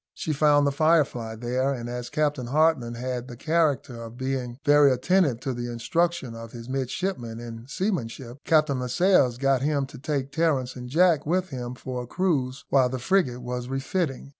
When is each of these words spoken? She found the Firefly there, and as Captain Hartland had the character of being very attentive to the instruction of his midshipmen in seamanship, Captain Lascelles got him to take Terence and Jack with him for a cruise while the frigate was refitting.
She 0.15 0.33
found 0.33 0.65
the 0.65 0.71
Firefly 0.71 1.35
there, 1.35 1.71
and 1.71 1.87
as 1.87 2.09
Captain 2.09 2.47
Hartland 2.47 2.97
had 2.97 3.27
the 3.27 3.35
character 3.37 4.01
of 4.01 4.17
being 4.17 4.57
very 4.65 4.91
attentive 4.91 5.39
to 5.41 5.53
the 5.53 5.71
instruction 5.71 6.33
of 6.33 6.53
his 6.53 6.67
midshipmen 6.67 7.39
in 7.39 7.67
seamanship, 7.67 8.39
Captain 8.43 8.79
Lascelles 8.79 9.37
got 9.37 9.61
him 9.61 9.85
to 9.85 9.99
take 9.99 10.31
Terence 10.31 10.75
and 10.75 10.89
Jack 10.89 11.27
with 11.27 11.49
him 11.49 11.75
for 11.75 12.01
a 12.01 12.07
cruise 12.07 12.65
while 12.69 12.89
the 12.89 12.97
frigate 12.97 13.41
was 13.43 13.69
refitting. 13.69 14.29